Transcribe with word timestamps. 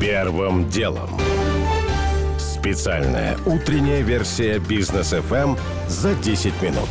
Первым 0.00 0.68
делом. 0.68 1.08
Специальная 2.38 3.38
утренняя 3.46 4.02
версия 4.02 4.58
бизнес 4.58 5.14
FM 5.14 5.58
за 5.88 6.14
10 6.14 6.60
минут. 6.60 6.88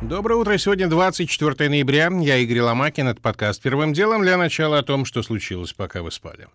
Доброе 0.00 0.36
утро. 0.36 0.56
Сегодня 0.56 0.88
24 0.88 1.68
ноября. 1.68 2.10
Я 2.20 2.38
Игорь 2.38 2.60
Ломакин. 2.60 3.08
Это 3.08 3.20
подкаст 3.20 3.60
«Первым 3.60 3.92
делом». 3.92 4.22
Для 4.22 4.38
начала 4.38 4.78
о 4.78 4.82
том, 4.82 5.04
что 5.04 5.22
случилось, 5.22 5.74
пока 5.74 6.00
вы 6.00 6.10
спали. 6.10 6.48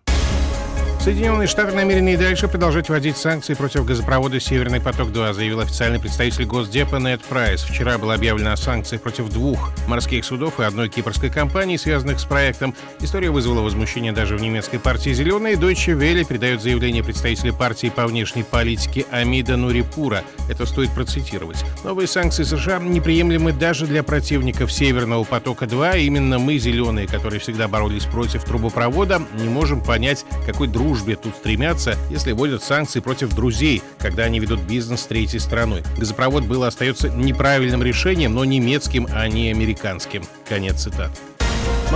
Соединенные 1.06 1.46
Штаты 1.46 1.72
намерены 1.76 2.14
и 2.14 2.16
дальше 2.16 2.48
продолжать 2.48 2.88
вводить 2.88 3.16
санкции 3.16 3.54
против 3.54 3.84
газопровода 3.84 4.40
«Северный 4.40 4.80
поток-2», 4.80 5.34
заявил 5.34 5.60
официальный 5.60 6.00
представитель 6.00 6.46
Госдепа 6.46 6.96
Нед 6.96 7.22
Прайс. 7.22 7.62
Вчера 7.62 7.96
было 7.96 8.14
объявлено 8.14 8.50
о 8.50 8.56
санкциях 8.56 9.02
против 9.02 9.28
двух 9.28 9.70
морских 9.86 10.24
судов 10.24 10.58
и 10.58 10.64
одной 10.64 10.88
кипрской 10.88 11.30
компании, 11.30 11.76
связанных 11.76 12.18
с 12.18 12.24
проектом. 12.24 12.74
История 12.98 13.30
вызвала 13.30 13.60
возмущение 13.60 14.10
даже 14.10 14.36
в 14.36 14.40
немецкой 14.40 14.80
партии 14.80 15.10
«Зеленые». 15.10 15.54
Deutsche 15.54 15.96
Welle 15.96 16.24
передает 16.24 16.60
заявление 16.60 17.04
представителя 17.04 17.52
партии 17.52 17.92
по 17.94 18.08
внешней 18.08 18.42
политике 18.42 19.06
Амида 19.12 19.56
Нурипура. 19.56 20.24
Это 20.50 20.66
стоит 20.66 20.90
процитировать. 20.90 21.64
Новые 21.84 22.08
санкции 22.08 22.42
США 22.42 22.80
неприемлемы 22.80 23.52
даже 23.52 23.86
для 23.86 24.02
противников 24.02 24.72
«Северного 24.72 25.22
потока-2». 25.22 26.00
Именно 26.00 26.40
мы, 26.40 26.58
«Зеленые», 26.58 27.06
которые 27.06 27.38
всегда 27.38 27.68
боролись 27.68 28.06
против 28.06 28.42
трубопровода, 28.42 29.22
не 29.38 29.48
можем 29.48 29.80
понять, 29.80 30.24
какой 30.44 30.66
дружбы 30.66 30.95
дружбе 30.96 31.16
тут 31.16 31.36
стремятся, 31.36 31.96
если 32.10 32.32
вводят 32.32 32.62
санкции 32.62 33.00
против 33.00 33.34
друзей, 33.34 33.82
когда 33.98 34.24
они 34.24 34.40
ведут 34.40 34.60
бизнес 34.60 35.02
с 35.02 35.06
третьей 35.06 35.40
страной. 35.40 35.82
Газопровод 35.98 36.44
был 36.44 36.64
остается 36.64 37.10
неправильным 37.10 37.82
решением, 37.82 38.34
но 38.34 38.44
немецким, 38.44 39.06
а 39.12 39.28
не 39.28 39.50
американским. 39.50 40.22
Конец 40.48 40.84
цитаты. 40.84 41.25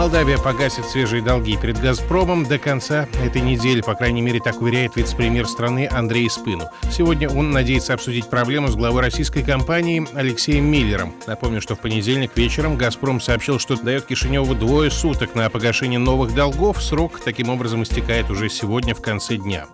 Молдавия 0.01 0.39
погасит 0.39 0.87
свежие 0.87 1.21
долги 1.21 1.59
перед 1.59 1.79
«Газпромом» 1.79 2.47
до 2.47 2.59
конца 2.59 3.07
этой 3.23 3.43
недели, 3.43 3.83
по 3.83 3.95
крайней 3.95 4.23
мере, 4.23 4.41
так 4.41 4.63
уверяет 4.63 4.97
вице-премьер 4.97 5.47
страны 5.47 5.87
Андрей 5.93 6.31
Спыну. 6.31 6.71
Сегодня 6.91 7.29
он 7.29 7.51
надеется 7.51 7.93
обсудить 7.93 8.31
проблему 8.31 8.69
с 8.69 8.77
главой 8.77 9.03
российской 9.03 9.43
компании 9.43 10.09
Алексеем 10.15 10.65
Миллером. 10.65 11.13
Напомню, 11.27 11.61
что 11.61 11.77
в 11.77 11.81
понедельник 11.81 12.35
вечером 12.35 12.79
«Газпром» 12.79 13.21
сообщил, 13.21 13.59
что 13.59 13.77
дает 13.77 14.07
Кишиневу 14.07 14.55
двое 14.55 14.91
суток 14.91 15.35
на 15.35 15.51
погашение 15.51 15.99
новых 15.99 16.35
долгов. 16.35 16.83
Срок 16.83 17.21
таким 17.23 17.51
образом 17.51 17.83
истекает 17.83 18.31
уже 18.31 18.49
сегодня 18.49 18.95
в 18.95 19.03
конце 19.03 19.37
дня. 19.37 19.67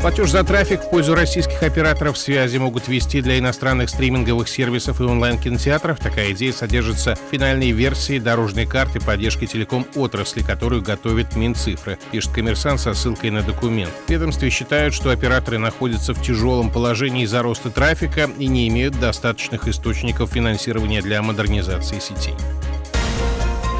Платеж 0.00 0.30
за 0.30 0.44
трафик 0.44 0.82
в 0.82 0.90
пользу 0.90 1.14
российских 1.14 1.62
операторов 1.62 2.16
связи 2.16 2.58
могут 2.58 2.86
вести 2.86 3.22
для 3.22 3.38
иностранных 3.38 3.90
стриминговых 3.90 4.48
сервисов 4.48 5.00
и 5.00 5.04
онлайн-кинотеатров. 5.04 5.98
Такая 5.98 6.32
идея 6.32 6.52
содержится 6.52 7.16
в 7.16 7.30
финальной 7.32 7.72
версии 7.72 8.18
дорожной 8.18 8.66
карты 8.66 9.00
поддержки 9.00 9.46
телеком-отрасли, 9.46 10.42
которую 10.42 10.82
готовит 10.82 11.34
Минцифры, 11.34 11.98
пишет 12.12 12.32
коммерсант 12.32 12.80
со 12.80 12.94
ссылкой 12.94 13.30
на 13.30 13.42
документ. 13.42 13.90
Ведомстве 14.06 14.50
считают, 14.50 14.94
что 14.94 15.10
операторы 15.10 15.58
находятся 15.58 16.14
в 16.14 16.22
тяжелом 16.22 16.70
положении 16.70 17.24
из-за 17.24 17.42
роста 17.42 17.70
трафика 17.70 18.30
и 18.38 18.46
не 18.46 18.68
имеют 18.68 19.00
достаточных 19.00 19.66
источников 19.66 20.30
финансирования 20.30 21.02
для 21.02 21.20
модернизации 21.22 21.98
сетей. 21.98 22.34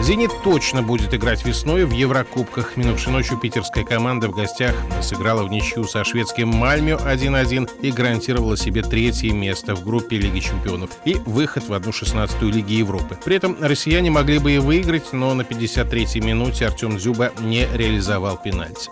«Зенит» 0.02 0.30
точно 0.44 0.82
будет 0.82 1.14
играть 1.14 1.44
весной 1.44 1.84
в 1.84 1.90
Еврокубках. 1.90 2.76
Минувшей 2.76 3.12
ночью 3.12 3.38
питерская 3.38 3.84
команда 3.84 4.28
в 4.28 4.36
гостях 4.36 4.74
сыграла 5.02 5.42
в 5.42 5.50
ничью 5.50 5.84
со 5.84 6.04
шведским 6.04 6.48
Мальмё 6.48 6.96
1-1 6.98 7.68
и 7.82 7.90
гарантировала 7.90 8.56
себе 8.56 8.82
третье 8.82 9.32
место 9.32 9.74
в 9.74 9.84
группе 9.84 10.16
Лиги 10.18 10.40
чемпионов 10.40 10.90
и 11.04 11.14
выход 11.26 11.64
в 11.68 11.72
1-16 11.72 12.50
Лиги 12.50 12.74
Европы. 12.74 13.18
При 13.24 13.36
этом 13.36 13.56
россияне 13.60 14.10
могли 14.10 14.38
бы 14.38 14.52
и 14.52 14.58
выиграть, 14.58 15.12
но 15.12 15.34
на 15.34 15.42
53-й 15.42 16.20
минуте 16.20 16.66
Артем 16.66 16.98
Дзюба 16.98 17.32
не 17.40 17.66
реализовал 17.74 18.36
пенальти. 18.36 18.90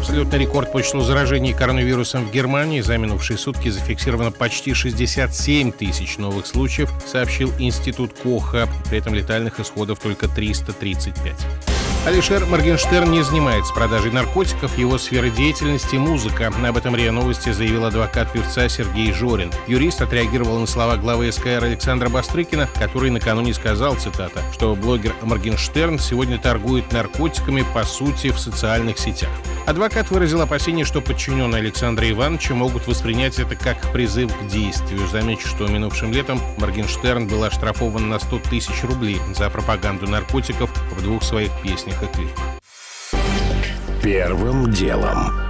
Абсолютный 0.00 0.38
рекорд 0.38 0.72
по 0.72 0.82
числу 0.82 1.02
заражений 1.02 1.52
коронавирусом 1.52 2.24
в 2.24 2.32
Германии 2.32 2.80
за 2.80 2.96
минувшие 2.96 3.36
сутки 3.36 3.68
зафиксировано 3.68 4.32
почти 4.32 4.72
67 4.72 5.72
тысяч 5.72 6.16
новых 6.16 6.46
случаев, 6.46 6.90
сообщил 7.06 7.52
Институт 7.58 8.14
Коха. 8.14 8.66
При 8.88 8.96
этом 8.96 9.12
летальных 9.12 9.60
исходов 9.60 9.98
только 9.98 10.26
335. 10.26 11.79
Алишер 12.06 12.46
Моргенштерн 12.46 13.10
не 13.10 13.22
занимается 13.22 13.74
продажей 13.74 14.10
наркотиков, 14.10 14.78
его 14.78 14.96
сфера 14.96 15.28
деятельности– 15.28 15.96
музыка. 15.96 16.50
Об 16.66 16.76
этом 16.78 16.96
РИА 16.96 17.12
Новости 17.12 17.52
заявил 17.52 17.84
адвокат 17.84 18.32
певца 18.32 18.70
Сергей 18.70 19.12
Жорин. 19.12 19.52
Юрист 19.66 20.00
отреагировал 20.00 20.58
на 20.58 20.66
слова 20.66 20.96
главы 20.96 21.30
СКР 21.30 21.62
Александра 21.62 22.08
Бастрыкина, 22.08 22.70
который 22.78 23.10
накануне 23.10 23.52
сказал, 23.52 23.96
цитата, 23.96 24.40
что 24.54 24.74
блогер 24.74 25.14
Моргенштерн 25.20 25.98
сегодня 25.98 26.38
торгует 26.38 26.90
наркотиками, 26.90 27.66
по 27.74 27.84
сути, 27.84 28.30
в 28.30 28.40
социальных 28.40 28.98
сетях. 28.98 29.30
Адвокат 29.66 30.10
выразил 30.10 30.40
опасение, 30.40 30.86
что 30.86 31.02
подчиненные 31.02 31.60
Александра 31.60 32.10
Ивановича 32.10 32.54
могут 32.54 32.86
воспринять 32.86 33.38
это 33.38 33.56
как 33.56 33.76
призыв 33.92 34.34
к 34.34 34.46
действию. 34.46 35.06
Замечу, 35.06 35.46
что 35.48 35.68
минувшим 35.68 36.12
летом 36.12 36.40
Моргенштерн 36.56 37.28
был 37.28 37.44
оштрафован 37.44 38.08
на 38.08 38.18
100 38.18 38.38
тысяч 38.50 38.82
рублей 38.84 39.20
за 39.36 39.50
пропаганду 39.50 40.08
наркотиков 40.08 40.70
в 40.92 41.02
двух 41.02 41.22
своих 41.22 41.50
песнях 41.62 41.89
и 42.02 42.06
клипах. 42.06 42.60
Первым 44.02 44.70
делом. 44.70 45.49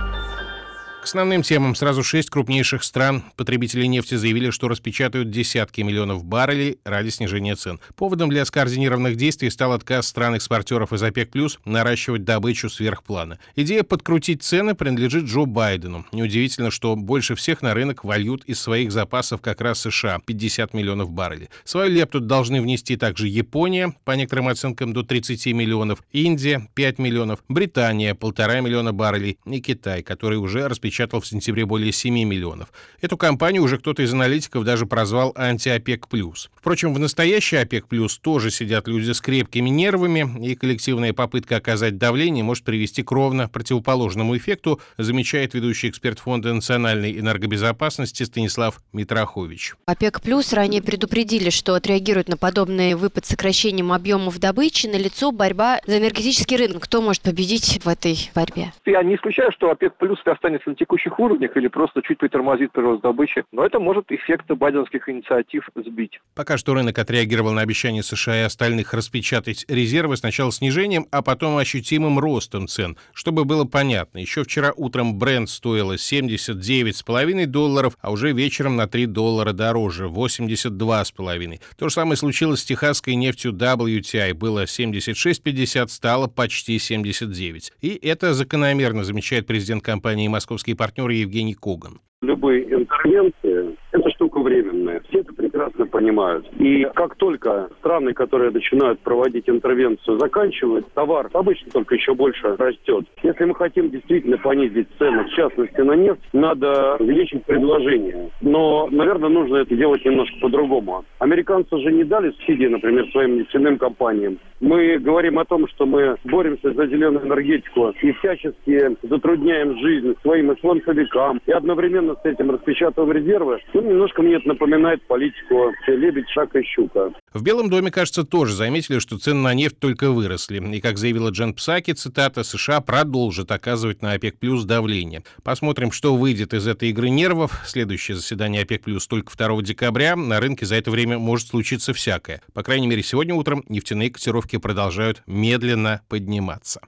К 1.01 1.05
основным 1.05 1.43
темам 1.43 1.75
сразу 1.75 2.03
шесть 2.03 2.29
крупнейших 2.29 2.85
стран 2.85 3.25
потребители 3.35 3.87
нефти 3.87 4.17
заявили, 4.17 4.51
что 4.51 4.69
распечатают 4.69 5.31
десятки 5.31 5.81
миллионов 5.81 6.25
баррелей 6.25 6.77
ради 6.85 7.09
снижения 7.09 7.57
цен. 7.57 7.81
Поводом 7.97 8.29
для 8.29 8.45
скоординированных 8.45 9.17
действий 9.17 9.49
стал 9.49 9.73
отказ 9.73 10.09
стран-экспортеров 10.09 10.93
из 10.93 11.03
ОПЕК+, 11.03 11.31
наращивать 11.65 12.25
добычу 12.25 12.69
сверх 12.69 13.03
плана. 13.03 13.39
Идея 13.57 13.83
подкрутить 13.83 14.43
цены 14.43 14.75
принадлежит 14.75 15.25
Джо 15.25 15.47
Байдену. 15.47 16.05
Неудивительно, 16.13 16.71
что 16.71 16.95
больше 16.97 17.35
всех 17.35 17.63
на 17.63 17.73
рынок 17.73 18.05
вольют 18.05 18.45
из 18.45 18.61
своих 18.61 18.93
запасов 18.93 19.41
как 19.41 19.63
раз 19.63 19.81
США— 19.81 20.21
50 20.27 20.75
миллионов 20.75 21.11
баррелей. 21.11 21.49
Свою 21.65 21.91
лепту 21.91 22.21
должны 22.21 22.61
внести 22.61 22.97
также 22.97 23.27
Япония, 23.27 23.95
по 24.05 24.13
некоторым 24.13 24.49
оценкам 24.49 24.93
до 24.93 25.03
30 25.03 25.55
миллионов, 25.55 26.05
Индия— 26.13 26.69
5 26.75 26.99
миллионов, 26.99 27.43
Британия— 27.49 28.15
полтора 28.17 28.61
миллиона 28.61 28.93
баррелей 28.93 29.39
и 29.47 29.61
Китай, 29.61 30.03
который 30.03 30.37
уже 30.37 30.69
распечатал 30.69 30.90
напечатал 30.91 31.21
в 31.21 31.27
сентябре 31.27 31.65
более 31.67 31.93
7 31.93 32.13
миллионов. 32.25 32.73
Эту 33.01 33.17
компанию 33.17 33.63
уже 33.63 33.79
кто-то 33.79 34.03
из 34.03 34.13
аналитиков 34.13 34.65
даже 34.65 34.87
прозвал 34.87 35.33
анти-ОПЕК+. 35.37 36.09
Впрочем, 36.53 36.93
в 36.93 36.99
настоящей 36.99 37.57
ОПЕК+, 37.57 37.87
тоже 38.21 38.51
сидят 38.51 38.89
люди 38.89 39.13
с 39.13 39.21
крепкими 39.21 39.69
нервами, 39.69 40.29
и 40.45 40.57
коллективная 40.57 41.13
попытка 41.13 41.57
оказать 41.57 41.97
давление 41.97 42.43
может 42.43 42.65
привести 42.65 43.05
к 43.05 43.13
ровно 43.13 43.49
противоположному 43.49 44.37
эффекту, 44.37 44.81
замечает 44.99 45.55
ведущий 45.55 45.89
эксперт 45.89 46.19
Фонда 46.19 46.53
национальной 46.53 47.17
энергобезопасности 47.19 48.25
Станислав 48.25 48.83
Митрохович. 48.93 49.75
ОПЕК+, 49.87 50.21
ранее 50.53 50.83
предупредили, 50.83 51.51
что 51.51 51.75
отреагируют 51.75 52.29
на 52.29 52.37
подобный 52.37 52.95
выпад 52.95 53.27
сокращением 53.27 53.93
объемов 53.93 54.41
добычи, 54.41 54.89
на 54.89 54.97
лицо 54.97 55.31
борьба 55.31 55.79
за 55.87 55.99
энергетический 55.99 56.57
рынок. 56.57 56.83
Кто 56.83 57.01
может 57.01 57.23
победить 57.23 57.81
в 57.85 57.89
этой 57.89 58.31
борьбе? 58.35 58.73
Я 58.87 59.05
не 59.05 59.15
исключаю, 59.15 59.53
что 59.53 59.71
ОПЕК+, 59.71 59.95
останется 60.27 60.69
текущих 60.81 61.19
уровнях 61.19 61.57
или 61.57 61.69
просто 61.69 62.01
чуть 62.03 62.19
притормозит 62.19 62.73
прирост 62.73 63.03
добычи. 63.03 63.45
Но 63.53 63.65
это 63.65 63.79
может 63.79 64.11
эффекты 64.11 64.55
байденских 64.55 65.09
инициатив 65.09 65.69
сбить. 65.77 66.19
Пока 66.35 66.57
что 66.57 66.75
рынок 66.75 66.99
отреагировал 66.99 67.53
на 67.53 67.61
обещание 67.61 68.03
США 68.03 68.41
и 68.41 68.45
остальных 68.45 68.95
распечатать 68.95 69.67
резервы 69.69 70.17
сначала 70.17 70.51
снижением, 70.51 71.07
а 71.11 71.23
потом 71.23 71.59
ощутимым 71.59 72.19
ростом 72.19 72.67
цен. 72.67 72.97
Чтобы 73.13 73.45
было 73.45 73.65
понятно, 73.65 74.19
еще 74.19 74.43
вчера 74.43 74.73
утром 74.75 75.19
бренд 75.19 75.51
стоило 75.51 75.95
79,5 75.95 77.47
долларов, 77.47 77.97
а 78.01 78.11
уже 78.11 78.33
вечером 78.33 78.77
на 78.77 78.89
3 78.89 79.07
доллара 79.07 79.53
дороже, 79.53 80.07
82,5. 80.07 81.61
То 81.77 81.89
же 81.89 81.95
самое 81.95 82.17
случилось 82.17 82.61
с 82.61 82.65
техасской 82.65 83.17
нефтью 83.17 83.53
WTI. 83.53 84.33
Было 84.33 84.65
76,50, 84.65 85.89
стало 85.89 86.27
почти 86.27 86.79
79. 86.79 87.73
И 87.83 87.89
это 88.03 88.33
закономерно, 88.33 89.05
замечает 89.05 89.47
президент 89.47 89.85
компании 89.85 90.27
«Московский 90.29 90.70
партнер 90.75 91.11
Евгений 91.11 91.55
Коган. 91.55 92.01
Любые 92.23 92.65
интервенции– 92.73 93.77
это 93.93 94.11
штука 94.11 94.41
временная. 94.41 95.01
Все 95.09 95.21
это 95.21 95.33
прекрасно 95.61 95.87
понимают. 95.87 96.47
И 96.59 96.87
как 96.95 97.17
только 97.17 97.69
страны, 97.79 98.13
которые 98.13 98.51
начинают 98.51 99.01
проводить 99.01 99.49
интервенцию, 99.49 100.19
заканчивают, 100.19 100.87
товар 100.95 101.29
обычно 101.33 101.71
только 101.71 101.95
еще 101.95 102.15
больше 102.15 102.57
растет. 102.57 103.07
Если 103.23 103.45
мы 103.45 103.55
хотим 103.55 103.91
действительно 103.91 104.39
понизить 104.39 104.89
цены, 104.99 105.25
в 105.25 105.31
частности 105.31 105.81
на 105.81 105.93
нефть, 105.93 106.21
надо 106.33 106.97
увеличить 106.99 107.45
предложение. 107.45 108.31
Но, 108.41 108.89
наверное, 108.91 109.29
нужно 109.29 109.57
это 109.57 109.75
делать 109.75 110.05
немножко 110.05 110.37
по-другому. 110.41 111.05
Американцы 111.19 111.77
же 111.79 111.93
не 111.93 112.05
дали 112.05 112.31
субсидии, 112.31 112.67
например, 112.67 113.07
своим 113.11 113.39
нефтяным 113.39 113.79
компаниям. 113.79 114.39
Мы 114.61 114.99
говорим 114.99 115.39
о 115.39 115.45
том, 115.45 115.67
что 115.69 115.87
мы 115.87 116.17
боремся 116.25 116.73
за 116.73 116.87
зеленую 116.87 117.27
энергетику 117.27 117.95
и 118.03 118.13
всячески 118.13 118.97
затрудняем 119.03 119.79
жизнь 119.79 120.15
своим 120.23 120.53
исламсовикам 120.53 121.41
и 121.47 121.53
одновременно 121.53 122.15
с 122.15 122.25
этим 122.25 122.51
распечатываем 122.51 123.13
резервы. 123.13 123.59
Ну, 123.73 123.81
немножко 123.81 124.23
мне 124.23 124.37
это 124.37 124.49
напоминает 124.49 125.03
менять 125.51 125.75
политику 125.81 125.93
лебедь, 126.01 126.29
шаг 126.31 126.55
и 126.55 126.63
щука. 126.63 127.13
В 127.33 127.43
Белом 127.43 127.71
доме, 127.71 127.91
кажется, 127.91 128.25
тоже 128.25 128.55
заметили, 128.55 128.99
что 128.99 129.19
цены 129.19 129.41
на 129.41 129.55
нефть 129.55 129.79
только 129.79 130.11
выросли. 130.11 130.61
И, 130.75 130.81
как 130.81 130.99
заявила 130.99 131.31
Джен 131.31 131.55
Псаки, 131.55 131.93
цитата, 131.93 132.43
США 132.43 132.81
продолжит 132.81 133.51
оказывать 133.51 134.03
на 134.03 134.13
ОПЕК 134.13 134.39
плюс 134.39 134.65
давление. 134.65 135.23
Посмотрим, 135.43 135.93
что 135.93 136.17
выйдет 136.17 136.55
из 136.55 136.67
этой 136.67 136.91
игры 136.91 137.11
нервов. 137.11 137.63
Следующее 137.65 138.17
заседание 138.17 138.63
ОПЕК 138.63 138.83
плюс 138.83 139.07
только 139.07 139.37
2 139.37 139.63
декабря. 139.63 140.17
На 140.17 140.41
рынке 140.41 140.67
за 140.67 140.77
это 140.77 140.91
время 140.91 141.19
может 141.19 141.49
случиться 141.49 141.93
всякое. 141.93 142.41
По 142.53 142.63
крайней 142.63 142.87
мере, 142.87 143.03
сегодня 143.03 143.35
утром 143.35 143.65
нефтяные 143.69 144.11
котировки 144.11 144.57
продолжают 144.59 145.23
медленно 145.27 146.03
подниматься. 146.09 146.81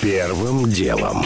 Первым 0.00 0.70
делом. 0.70 1.24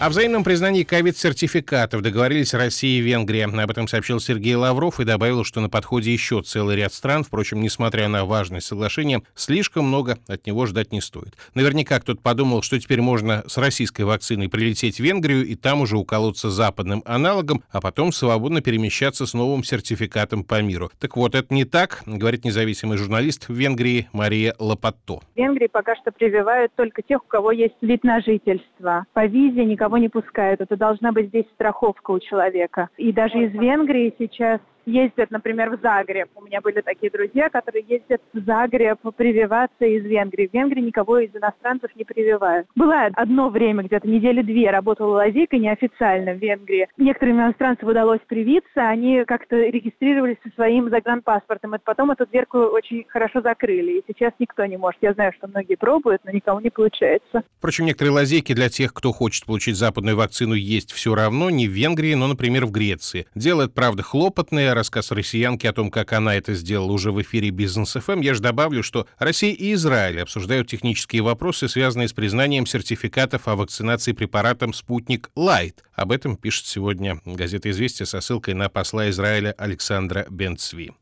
О 0.00 0.10
взаимном 0.10 0.44
признании 0.44 0.84
ковид-сертификатов 0.84 2.02
договорились 2.02 2.54
Россия 2.54 3.00
и 3.00 3.02
Венгрия. 3.02 3.46
Об 3.46 3.70
этом 3.70 3.88
сообщил 3.88 4.20
Сергей 4.20 4.54
Лавров 4.54 5.00
и 5.00 5.04
добавил, 5.04 5.42
что 5.42 5.60
на 5.60 5.68
подходе 5.68 6.12
еще 6.12 6.40
целый 6.40 6.76
ряд 6.76 6.92
стран. 6.92 7.24
Впрочем, 7.24 7.60
несмотря 7.60 8.06
на 8.06 8.24
важность 8.24 8.68
соглашения, 8.68 9.22
слишком 9.34 9.86
много 9.86 10.18
от 10.28 10.46
него 10.46 10.66
ждать 10.66 10.92
не 10.92 11.00
стоит. 11.00 11.36
Наверняка 11.54 11.98
кто-то 11.98 12.20
подумал, 12.22 12.62
что 12.62 12.78
теперь 12.78 13.00
можно 13.00 13.42
с 13.48 13.58
российской 13.58 14.02
вакциной 14.02 14.48
прилететь 14.48 14.98
в 14.98 15.00
Венгрию 15.00 15.44
и 15.44 15.56
там 15.56 15.80
уже 15.80 15.96
уколоться 15.96 16.48
западным 16.48 17.02
аналогом, 17.04 17.64
а 17.72 17.80
потом 17.80 18.12
свободно 18.12 18.60
перемещаться 18.60 19.26
с 19.26 19.34
новым 19.34 19.64
сертификатом 19.64 20.44
по 20.44 20.62
миру. 20.62 20.92
Так 21.00 21.16
вот, 21.16 21.34
это 21.34 21.52
не 21.52 21.64
так, 21.64 22.04
говорит 22.06 22.44
независимый 22.44 22.98
журналист 22.98 23.48
в 23.48 23.52
Венгрии 23.52 24.08
Мария 24.12 24.54
Лопатто. 24.60 25.22
В 25.34 25.36
Венгрии 25.36 25.66
пока 25.66 25.96
что 25.96 26.12
прививают 26.12 26.72
только 26.76 27.02
тех, 27.02 27.24
у 27.24 27.26
кого 27.26 27.50
есть 27.50 27.74
вид 27.80 28.04
на 28.04 28.20
жительство. 28.20 29.04
По 29.12 29.26
визе 29.26 29.64
никого 29.64 29.87
никого 29.88 29.98
не 29.98 30.08
пускают. 30.08 30.60
Это 30.60 30.76
должна 30.76 31.12
быть 31.12 31.28
здесь 31.28 31.46
страховка 31.54 32.10
у 32.10 32.18
человека. 32.18 32.88
И 32.96 33.12
даже 33.12 33.38
из 33.38 33.52
Венгрии 33.52 34.14
сейчас 34.18 34.60
ездят, 34.88 35.30
например, 35.30 35.76
в 35.76 35.80
Загреб. 35.80 36.28
У 36.34 36.42
меня 36.42 36.60
были 36.60 36.80
такие 36.80 37.10
друзья, 37.10 37.48
которые 37.48 37.84
ездят 37.86 38.20
в 38.32 38.40
Загреб 38.44 38.98
прививаться 39.16 39.84
из 39.84 40.04
Венгрии. 40.04 40.48
В 40.48 40.54
Венгрии 40.54 40.80
никого 40.80 41.18
из 41.18 41.34
иностранцев 41.34 41.90
не 41.96 42.04
прививают. 42.04 42.66
Было 42.74 43.06
одно 43.14 43.50
время, 43.50 43.84
где-то 43.84 44.08
недели 44.08 44.42
две, 44.42 44.70
работала 44.70 45.16
лазейка 45.16 45.56
неофициально 45.58 46.32
в 46.32 46.38
Венгрии. 46.38 46.88
Некоторым 46.96 47.38
иностранцам 47.38 47.88
удалось 47.88 48.20
привиться, 48.26 48.88
они 48.88 49.24
как-то 49.24 49.56
регистрировались 49.56 50.36
со 50.42 50.50
своим 50.54 50.90
загранпаспортом. 50.90 51.74
И 51.74 51.78
потом 51.82 52.10
эту 52.10 52.26
дверку 52.26 52.58
очень 52.58 53.04
хорошо 53.08 53.40
закрыли. 53.40 53.98
И 53.98 54.04
сейчас 54.06 54.32
никто 54.38 54.64
не 54.66 54.76
может. 54.76 55.02
Я 55.02 55.12
знаю, 55.12 55.32
что 55.36 55.46
многие 55.48 55.76
пробуют, 55.76 56.22
но 56.24 56.30
никому 56.30 56.60
не 56.60 56.70
получается. 56.70 57.42
Впрочем, 57.58 57.86
некоторые 57.86 58.12
лазейки 58.12 58.54
для 58.54 58.68
тех, 58.68 58.92
кто 58.92 59.12
хочет 59.12 59.46
получить 59.46 59.76
западную 59.76 60.16
вакцину, 60.16 60.54
есть 60.54 60.92
все 60.92 61.14
равно. 61.14 61.50
Не 61.50 61.68
в 61.68 61.72
Венгрии, 61.72 62.14
но, 62.14 62.26
например, 62.26 62.66
в 62.66 62.70
Греции. 62.70 63.26
Дело 63.34 63.62
это, 63.62 63.72
правда, 63.72 64.02
хлопотное, 64.02 64.74
рассказ 64.78 65.10
россиянки 65.10 65.66
о 65.66 65.72
том, 65.72 65.90
как 65.90 66.12
она 66.12 66.36
это 66.36 66.54
сделала 66.54 66.92
уже 66.92 67.10
в 67.10 67.20
эфире 67.20 67.50
Бизнес 67.50 67.94
ФМ, 67.94 68.20
я 68.20 68.34
же 68.34 68.40
добавлю, 68.40 68.84
что 68.84 69.08
Россия 69.18 69.52
и 69.52 69.72
Израиль 69.74 70.22
обсуждают 70.22 70.68
технические 70.68 71.22
вопросы, 71.22 71.68
связанные 71.68 72.06
с 72.06 72.12
признанием 72.12 72.64
сертификатов 72.64 73.48
о 73.48 73.56
вакцинации 73.56 74.12
препаратом 74.12 74.72
«Спутник 74.72 75.30
Лайт». 75.34 75.82
Об 75.94 76.12
этом 76.12 76.36
пишет 76.36 76.66
сегодня 76.66 77.20
газета 77.24 77.70
«Известия» 77.70 78.06
со 78.06 78.20
ссылкой 78.20 78.54
на 78.54 78.68
посла 78.68 79.10
Израиля 79.10 79.52
Александра 79.58 80.26
Бен-Цви. 80.30 80.92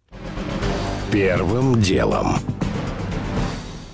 Первым 1.12 1.80
делом. 1.80 2.55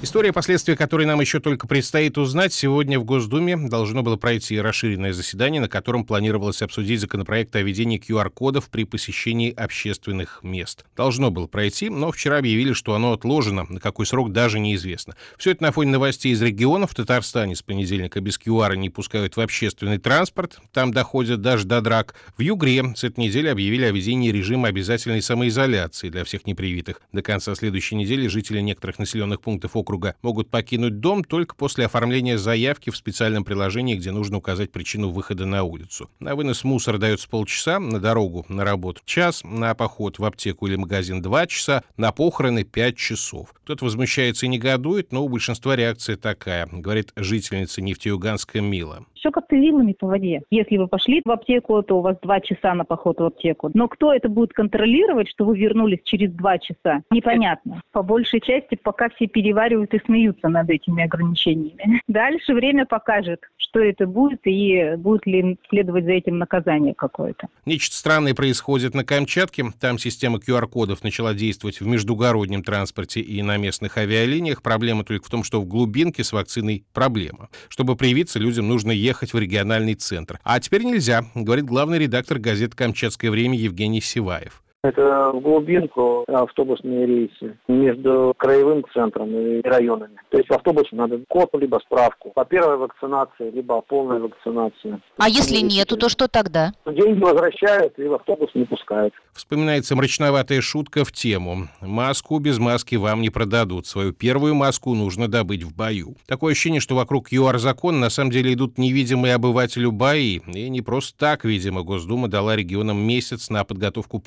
История, 0.03 0.33
последствия 0.33 0.75
которой 0.75 1.07
нам 1.07 1.21
еще 1.21 1.39
только 1.39 1.69
предстоит 1.69 2.19
узнать, 2.19 2.53
сегодня 2.53 2.99
в 2.99 3.05
Госдуме 3.05 3.57
должно 3.57 4.03
было 4.03 4.17
пройти 4.17 4.61
расширенное 4.61 5.13
заседание, 5.13 5.61
на 5.61 5.69
котором 5.69 6.05
планировалось 6.05 6.61
обсудить 6.61 7.01
законопроект 7.01 7.55
о 7.55 7.63
введении 7.63 8.01
QR-кодов 8.01 8.69
при 8.69 8.83
посещении 8.83 9.55
общественных 9.55 10.41
мест. 10.43 10.85
Должно 10.97 11.31
было 11.31 11.47
пройти, 11.47 11.89
но 11.89 12.11
вчера 12.11 12.39
объявили, 12.39 12.73
что 12.73 12.97
оно 12.97 13.13
отложено, 13.13 13.65
на 13.69 13.79
какой 13.79 14.05
срок 14.05 14.33
даже 14.33 14.59
неизвестно. 14.59 15.15
Все 15.39 15.53
это 15.53 15.63
на 15.63 15.71
фоне 15.71 15.93
новостей 15.93 16.33
из 16.33 16.43
регионов. 16.43 16.91
В 16.91 16.95
Татарстане 16.97 17.55
с 17.55 17.63
понедельника 17.63 18.21
без 18.21 18.41
QR 18.41 18.77
не 18.77 18.91
пускают 18.91 19.37
в 19.37 19.41
общественный 19.41 19.99
транспорт, 19.99 20.59
там 20.73 20.93
доходят 20.93 21.43
даже 21.43 21.65
до 21.65 21.81
драк. 21.81 22.17
В 22.37 22.41
Югре 22.41 22.93
с 22.97 23.05
этой 23.05 23.21
недели 23.21 23.47
объявили 23.47 23.85
о 23.85 23.93
введении 23.93 24.33
режима 24.33 24.67
обязательной 24.67 25.23
самоизоляции 25.23 26.09
для 26.09 26.25
всех 26.25 26.45
непривитых. 26.45 27.01
До 27.13 27.23
конца 27.23 27.55
следующей 27.55 27.95
недели 27.95 28.27
жители 28.27 28.59
некоторых 28.61 28.99
населенных 28.99 29.41
пунктов 29.41 29.77
округа 29.77 29.92
округа 29.93 30.15
могут 30.23 30.49
покинуть 30.49 31.01
дом 31.01 31.23
только 31.23 31.55
после 31.55 31.85
оформления 31.85 32.39
заявки 32.39 32.91
в 32.91 32.97
специальном 32.97 33.45
приложении, 33.45 33.95
где 33.95 34.11
нужно 34.11 34.39
указать 34.39 34.73
причину 34.73 35.11
выхода 35.11 35.45
на 35.45 35.65
улицу. 35.65 36.11
На 36.19 36.35
вынос 36.35 36.65
мусора 36.65 36.97
дается 36.97 37.29
полчаса, 37.29 37.79
на 37.79 38.01
дорогу 38.01 38.47
на 38.49 38.65
работу 38.65 39.03
час, 39.05 39.43
на 39.45 39.75
поход 39.75 40.19
в 40.19 40.25
аптеку 40.25 40.67
или 40.67 40.77
магазин 40.77 41.21
два 41.21 41.47
часа, 41.47 41.85
на 41.97 42.11
похороны 42.13 42.65
пять 42.65 42.97
часов. 42.97 43.53
Кто-то 43.65 43.85
возмущается 43.85 44.47
и 44.47 44.49
негодует, 44.49 45.13
но 45.13 45.23
у 45.23 45.29
большинства 45.29 45.77
реакция 45.77 46.17
такая, 46.17 46.67
говорит 46.73 47.13
жительница 47.17 47.83
Нефтеюганска 47.83 48.61
Мила 48.61 49.05
все 49.23 49.31
как-то 49.31 49.55
вилами 49.55 49.93
по 49.93 50.09
воде. 50.09 50.43
Если 50.51 50.77
вы 50.77 50.89
пошли 50.89 51.23
в 51.25 51.31
аптеку, 51.31 51.81
то 51.83 51.99
у 51.99 52.01
вас 52.01 52.17
два 52.23 52.41
часа 52.41 52.75
на 52.75 52.85
поход 52.85 53.21
в 53.21 53.25
аптеку. 53.25 53.71
Но 53.73 53.87
кто 53.87 54.13
это 54.13 54.29
будет 54.29 54.53
контролировать, 54.53 55.29
что 55.29 55.45
вы 55.45 55.57
вернулись 55.57 56.01
через 56.05 56.33
два 56.33 56.59
часа? 56.59 57.03
Непонятно. 57.11 57.81
По 57.93 58.03
большей 58.03 58.41
части 58.41 58.75
пока 58.75 59.11
все 59.11 59.29
переваривают 59.29 59.95
и 59.95 60.01
смеются 60.05 60.49
над 60.49 60.69
этими 60.71 61.05
ограничениями. 61.05 62.01
Дальше 62.09 62.53
время 62.53 62.85
покажет, 62.85 63.41
что 63.57 63.79
это 63.79 64.09
будет 64.09 64.41
и 64.45 64.95
будет 64.97 65.25
ли 65.27 65.57
следовать 65.69 66.05
за 66.05 66.13
этим 66.13 66.39
наказание 66.39 66.95
какое-то. 66.95 67.47
Нечто 67.65 67.95
странное 67.95 68.35
происходит 68.35 68.93
на 68.93 69.05
Камчатке. 69.05 69.67
Там 69.81 69.99
система 69.99 70.39
QR-кодов 70.39 71.05
начала 71.05 71.33
действовать 71.33 71.81
в 71.81 71.87
междугороднем 71.87 72.65
транспорте 72.65 73.21
и 73.21 73.41
на 73.43 73.57
местных 73.57 73.97
авиалиниях. 73.99 74.63
Проблема 74.63 75.05
только 75.05 75.27
в 75.27 75.31
том, 75.31 75.45
что 75.45 75.61
в 75.61 75.67
глубинке 75.67 76.25
с 76.25 76.33
вакциной 76.33 76.85
проблема. 76.93 77.49
Чтобы 77.69 77.95
привиться, 77.95 78.41
людям 78.41 78.67
нужно 78.67 78.91
ехать 78.91 79.12
ехать 79.13 79.35
в 79.35 79.39
региональный 79.39 79.95
центр. 79.95 80.41
А 80.43 80.59
теперь 80.59 80.85
нельзя, 80.85 81.27
говорит 81.35 81.67
главный 81.67 81.99
редактор 81.99 82.39
газеты 82.39 82.75
«Камчатское 82.77 83.31
время» 83.31 83.59
Евгений 83.59 84.01
Сиваев. 84.01 84.62
Это 84.85 85.31
в 85.33 85.41
глубинку 85.41 86.25
автобусные 86.27 87.07
рейсы 87.07 87.57
между 87.69 88.35
краевым 88.37 88.85
центром 88.93 89.31
и 89.31 89.63
районами. 89.63 90.17
То 90.31 90.39
есть 90.39 90.51
автобусу 90.51 90.97
надо 90.97 91.21
код, 91.29 91.51
либо 91.53 91.81
справку 91.85 92.33
по 92.35 92.45
первой 92.45 92.79
вакцинации, 92.79 93.53
либо 93.53 93.77
по 93.77 93.83
полной 93.83 94.19
вакцинации. 94.19 95.01
А 95.19 95.29
если 95.29 95.59
нету, 95.59 95.97
то 95.97 96.09
что 96.09 96.27
тогда? 96.27 96.73
Деньги 96.85 97.23
возвращают 97.23 97.97
и 97.97 98.05
в 98.05 98.15
автобус 98.15 98.51
не 98.55 98.65
пускают. 98.65 99.15
Вспоминается 99.33 99.95
мрачноватая 99.95 100.61
шутка 100.61 101.05
в 101.05 101.13
тему. 101.13 101.69
Маску 101.81 102.41
без 102.41 102.59
маски 102.59 102.97
вам 102.97 103.21
не 103.21 103.31
продадут. 103.31 103.87
Свою 103.87 104.13
первую 104.13 104.57
маску 104.57 104.95
нужно 104.95 105.29
добыть 105.29 105.63
в 105.63 105.77
бою. 105.77 106.17
Такое 106.27 106.53
ощущение, 106.53 106.81
что 106.81 106.97
вокруг 106.97 107.31
ЮАР-закона 107.31 107.99
на 107.99 108.11
самом 108.11 108.33
деле 108.33 108.53
идут 108.53 108.79
невидимые 108.79 109.35
обывателю 109.37 109.93
бои. 109.93 110.41
И 110.53 110.69
не 110.69 110.83
просто 110.83 111.17
так, 111.17 111.45
видимо, 111.45 111.83
Госдума 111.83 112.27
дала 112.27 112.57
регионам 112.57 112.99
месяц 112.99 113.49
на 113.49 113.63
подготовку 113.63 114.19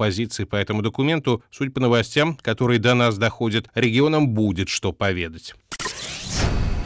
позиции 0.46 0.56
по 0.56 0.56
этому 0.56 0.82
документу, 0.82 1.44
судя 1.52 1.72
по 1.72 1.80
новостям, 1.80 2.38
которые 2.42 2.80
до 2.80 2.94
нас 2.94 3.18
доходят, 3.18 3.68
регионам 3.76 4.30
будет 4.30 4.70
что 4.70 4.94
поведать. 4.94 5.54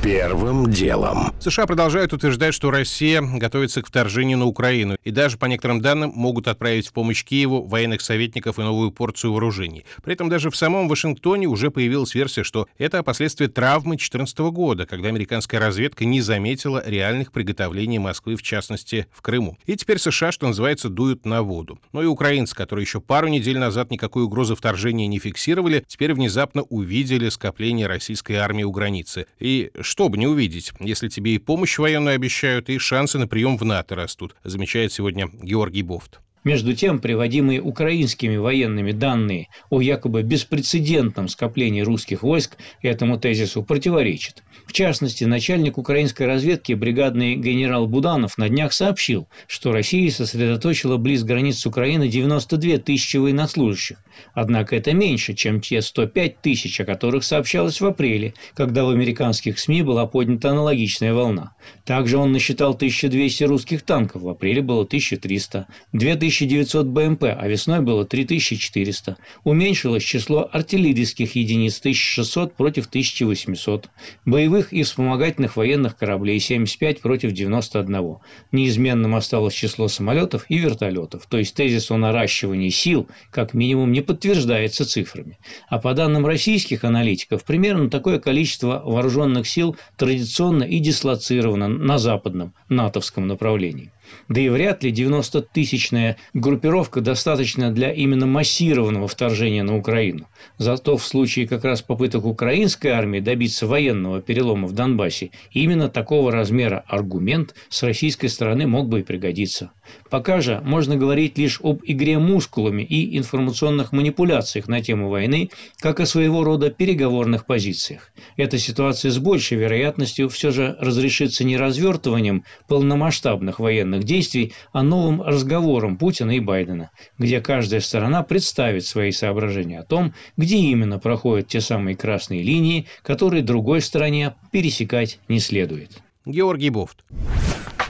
Первым 0.02 0.72
делом. 0.72 1.34
США 1.42 1.66
продолжают 1.66 2.14
утверждать, 2.14 2.54
что 2.54 2.72
Россия 2.72 3.22
готовится 3.22 3.82
к 3.82 3.88
вторжению 3.88 4.38
на 4.38 4.46
Украину 4.46 4.96
и 5.04 5.12
даже, 5.12 5.38
по 5.38 5.46
некоторым 5.46 5.82
данным, 5.82 6.14
могут 6.16 6.48
отправить 6.48 6.88
в 6.88 6.94
помощь 6.94 7.26
Киеву 7.26 7.64
военных 7.68 8.00
советников 8.00 8.60
и 8.60 8.62
новую 8.62 8.92
порцию 8.92 9.34
вооружений. 9.34 9.86
При 10.02 10.14
этом 10.14 10.30
даже 10.30 10.52
в 10.52 10.56
самом 10.56 10.88
Вашингтоне 10.88 11.48
уже 11.48 11.70
появилась 11.70 12.16
версия, 12.16 12.46
что 12.46 12.70
это 12.78 13.04
последствия 13.04 13.50
травмы 13.50 13.98
2014 13.98 14.40
года, 14.40 14.86
когда 14.86 15.10
американская 15.10 15.60
разведка 15.60 16.06
не 16.06 16.22
заметила 16.22 16.82
реальных 16.86 17.34
приготовлений 17.34 18.00
Москвы, 18.00 18.38
в 18.38 18.42
частности, 18.42 19.06
в 19.12 19.22
Крыму. 19.22 19.58
И 19.66 19.76
теперь 19.76 20.00
США, 20.00 20.32
что 20.32 20.48
называется, 20.48 20.88
дуют 20.88 21.26
на 21.26 21.44
воду. 21.44 21.78
Но 21.92 22.02
и 22.02 22.06
украинцы, 22.06 22.56
которые 22.56 22.84
еще 22.84 23.02
пару 23.02 23.28
недель 23.28 23.58
назад 23.58 23.92
никакой 23.92 24.24
угрозы 24.24 24.56
вторжения 24.56 25.08
не 25.08 25.20
фиксировали, 25.20 25.84
теперь 25.88 26.14
внезапно 26.14 26.62
увидели 26.62 27.28
скопление 27.28 27.88
российской 27.88 28.34
армии 28.34 28.64
у 28.64 28.72
границы. 28.72 29.26
И 29.40 29.72
что 29.90 30.08
бы 30.08 30.20
не 30.20 30.28
увидеть, 30.28 30.72
если 30.80 31.10
тебе 31.10 31.34
и 31.34 31.40
помощь 31.40 31.80
военную 31.80 32.16
обещают, 32.16 32.70
и 32.70 32.78
шансы 32.78 33.18
на 33.18 33.28
прием 33.28 33.58
в 33.58 33.66
НАТО 33.66 33.96
растут, 33.96 34.36
замечает 34.44 34.94
сегодня 34.94 35.28
Георгий 35.42 35.82
Бофт. 35.82 36.20
Между 36.46 36.74
тем, 36.74 37.00
приводимые 37.00 37.62
украинскими 37.62 38.38
военными 38.38 38.94
данные 38.94 39.50
о 39.70 39.82
якобы 39.82 40.24
беспрецедентном 40.24 41.28
скоплении 41.28 41.82
русских 41.82 42.24
войск 42.24 42.56
этому 42.82 43.20
тезису 43.20 43.62
противоречат. 43.62 44.42
В 44.66 44.72
частности, 44.72 45.26
начальник 45.26 45.78
украинской 45.78 46.24
разведки 46.24 46.74
бригадный 46.74 47.36
генерал 47.36 47.88
Буданов 47.88 48.38
на 48.38 48.48
днях 48.48 48.72
сообщил, 48.72 49.28
что 49.48 49.74
Россия 49.74 50.10
сосредоточила 50.12 50.96
близ 50.98 51.24
границ 51.24 51.66
Украины 51.66 52.08
92 52.08 52.78
тысячи 52.78 53.18
военнослужащих. 53.18 53.98
Однако 54.34 54.76
это 54.76 54.94
меньше, 54.94 55.34
чем 55.34 55.60
те 55.60 55.82
105 55.82 56.42
тысяч, 56.42 56.80
о 56.80 56.86
которых 56.86 57.24
сообщалось 57.24 57.82
в 57.82 57.86
апреле, 57.86 58.34
когда 58.54 58.86
в 58.86 58.90
американских 58.90 59.60
СМИ 59.60 59.82
была 59.82 60.06
поднята 60.06 60.52
аналогичная 60.52 61.14
волна. 61.14 61.54
Также 61.86 62.18
он 62.18 62.32
насчитал 62.32 62.74
1200 62.74 63.44
русских 63.46 63.82
танков, 63.82 64.22
в 64.22 64.30
апреле 64.30 64.62
было 64.62 64.84
1300. 64.84 65.68
2000 65.94 66.29
2900 66.30 66.88
БМП, 66.88 67.24
а 67.24 67.48
весной 67.48 67.82
было 67.82 68.06
3400. 68.06 69.18
Уменьшилось 69.44 70.04
число 70.04 70.48
артиллерийских 70.52 71.36
единиц 71.36 71.80
1600 71.80 72.56
против 72.56 72.88
1800. 72.88 73.90
Боевых 74.26 74.72
и 74.72 74.84
вспомогательных 74.84 75.58
военных 75.58 75.98
кораблей 75.98 76.40
75 76.40 77.02
против 77.02 77.32
91. 77.32 78.18
Неизменным 78.52 79.16
осталось 79.16 79.54
число 79.54 79.88
самолетов 79.88 80.46
и 80.50 80.58
вертолетов. 80.58 81.26
То 81.28 81.38
есть 81.38 81.56
тезис 81.56 81.90
о 81.92 81.98
наращивании 81.98 82.70
сил 82.70 83.08
как 83.32 83.54
минимум 83.54 83.92
не 83.92 84.02
подтверждается 84.02 84.86
цифрами. 84.86 85.40
А 85.68 85.80
по 85.80 85.94
данным 85.94 86.26
российских 86.26 86.84
аналитиков, 86.84 87.44
примерно 87.44 87.90
такое 87.90 88.20
количество 88.20 88.82
вооруженных 88.86 89.48
сил 89.48 89.76
традиционно 89.98 90.64
и 90.64 90.80
дислоцировано 90.80 91.68
на 91.68 91.98
западном 91.98 92.54
натовском 92.70 93.28
направлении. 93.28 93.92
Да 94.28 94.42
и 94.42 94.50
вряд 94.50 94.84
ли 94.84 94.92
90-тысячная 94.92 96.18
группировка 96.34 97.02
достаточно 97.02 97.72
для 97.72 97.92
именно 97.92 98.26
массированного 98.26 99.08
вторжения 99.08 99.64
на 99.64 99.78
Украину. 99.78 100.28
Зато 100.58 100.98
в 100.98 101.06
случае 101.06 101.48
как 101.48 101.64
раз 101.64 101.82
попыток 101.82 102.26
украинской 102.26 102.88
армии 102.88 103.20
добиться 103.20 103.68
военного 103.68 104.22
перелома 104.22 104.68
в 104.68 104.74
Донбассе, 104.74 105.32
именно 105.52 105.90
такого 105.90 106.32
размера 106.32 106.84
аргумент 106.88 107.56
с 107.70 107.84
российской 107.84 108.28
стороны 108.28 108.68
мог 108.68 108.88
бы 108.88 109.00
и 109.00 109.04
пригодиться. 109.04 109.72
Пока 110.10 110.42
же 110.42 110.62
можно 110.64 110.96
говорить 110.96 111.38
лишь 111.38 111.60
об 111.64 111.82
игре 111.84 112.20
мускулами 112.20 112.84
и 112.84 113.18
информационных 113.18 113.92
манипуляциях 113.92 114.68
на 114.68 114.82
тему 114.82 115.10
войны, 115.10 115.50
как 115.80 116.00
о 116.00 116.06
своего 116.06 116.44
рода 116.44 116.70
переговорных 116.70 117.46
позициях. 117.46 118.12
Эта 118.38 118.58
ситуация 118.58 119.12
с 119.12 119.18
большей 119.18 119.58
вероятностью 119.58 120.30
все 120.30 120.52
же 120.52 120.78
разрешится 120.80 121.44
не 121.44 121.58
развертыванием 121.58 122.44
полномасштабных 122.68 123.60
военных 123.60 123.99
военных 124.00 124.06
действий, 124.06 124.54
а 124.72 124.84
новым 124.84 125.22
разговором 125.22 125.98
Путина 125.98 126.32
и 126.32 126.40
Байдена, 126.40 126.92
где 127.18 127.42
каждая 127.42 127.82
сторона 127.82 128.24
представит 128.24 128.86
свои 128.86 129.12
соображения 129.12 129.80
о 129.80 129.84
том, 129.84 130.14
где 130.38 130.58
именно 130.58 131.00
проходят 131.00 131.48
те 131.48 131.62
самые 131.62 131.96
красные 131.96 132.44
линии, 132.44 132.86
которые 133.04 133.44
другой 133.44 133.82
стороне 133.82 134.36
пересекать 134.52 135.20
не 135.28 135.40
следует. 135.40 135.92
Георгий 136.26 136.70
Бофт. 136.70 137.04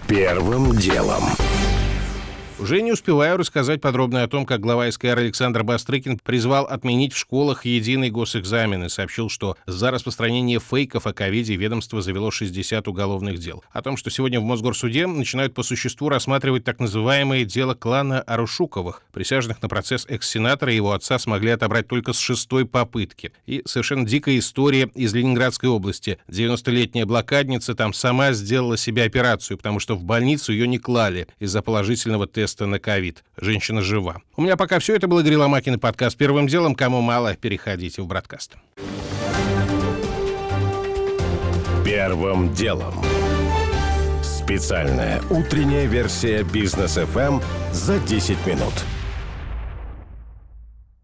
Первым 0.08 0.76
делом. 0.78 1.24
Уже 2.62 2.82
не 2.82 2.92
успеваю 2.92 3.38
рассказать 3.38 3.80
подробно 3.80 4.22
о 4.22 4.28
том, 4.28 4.46
как 4.46 4.60
глава 4.60 4.92
СКР 4.92 5.20
Александр 5.20 5.64
Бастрыкин 5.64 6.20
призвал 6.20 6.66
отменить 6.66 7.14
в 7.14 7.18
школах 7.18 7.64
единый 7.64 8.10
госэкзамен 8.10 8.84
и 8.84 8.90
сообщил, 8.90 9.30
что 9.30 9.56
за 9.66 9.92
распространение 9.92 10.60
фейков 10.60 11.08
о 11.08 11.14
ковиде 11.14 11.56
ведомство 11.56 12.02
завело 12.02 12.32
60 12.32 12.86
уголовных 12.90 13.40
дел. 13.40 13.64
О 13.72 13.82
том, 13.82 13.96
что 13.96 14.10
сегодня 14.10 14.42
в 14.42 14.44
Мосгорсуде 14.44 15.08
начинают 15.08 15.54
по 15.54 15.64
существу 15.64 16.10
рассматривать 16.10 16.66
так 16.66 16.82
называемое 16.82 17.46
дело 17.46 17.76
клана 17.76 18.22
Арушуковых. 18.24 19.04
Присяжных 19.14 19.62
на 19.62 19.70
процесс 19.70 20.06
экс-сенатора 20.10 20.74
и 20.74 20.76
его 20.76 20.92
отца 20.92 21.18
смогли 21.18 21.52
отобрать 21.52 21.88
только 21.88 22.12
с 22.12 22.20
шестой 22.20 22.66
попытки. 22.66 23.32
И 23.46 23.62
совершенно 23.66 24.06
дикая 24.06 24.38
история 24.38 24.90
из 24.96 25.14
Ленинградской 25.14 25.70
области. 25.70 26.20
90-летняя 26.28 27.06
блокадница 27.06 27.74
там 27.74 27.94
сама 27.94 28.34
сделала 28.34 28.76
себе 28.76 29.04
операцию, 29.04 29.56
потому 29.58 29.80
что 29.80 29.96
в 29.96 30.04
больницу 30.04 30.52
ее 30.52 30.68
не 30.68 30.78
клали 30.78 31.30
из-за 31.40 31.62
положительного 31.62 32.28
теста 32.28 32.49
теста 32.50 32.66
на 32.66 32.80
ковид. 32.80 33.24
Женщина 33.38 33.82
жива. 33.82 34.22
У 34.36 34.42
меня 34.42 34.58
пока 34.58 34.80
все. 34.80 34.96
Это 34.96 35.08
был 35.08 35.20
Игорь 35.20 35.36
Ломакин 35.36 35.76
и 35.76 35.78
подкаст 35.78 36.18
«Первым 36.18 36.48
делом». 36.48 36.74
Кому 36.74 37.02
мало, 37.02 37.36
переходите 37.36 38.02
в 38.02 38.08
«Браткаст». 38.08 38.56
Первым 41.86 42.54
делом. 42.54 42.94
Специальная 44.24 45.22
утренняя 45.30 45.86
версия 45.86 46.44
«Бизнес-ФМ» 46.44 47.40
за 47.72 48.00
10 48.00 48.48
минут. 48.48 48.74